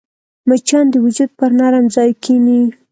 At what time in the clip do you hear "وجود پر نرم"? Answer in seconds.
1.05-1.85